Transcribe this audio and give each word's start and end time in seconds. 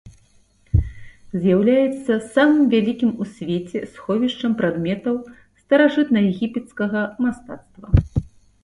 З'яўляецца 1.43 2.13
самым 2.37 2.63
вялікім 2.73 3.11
у 3.25 3.27
свеце 3.35 3.79
сховішчам 3.93 4.51
прадметаў 4.63 5.15
старажытнаегіпецкага 5.61 6.99
мастацтва. 7.29 7.87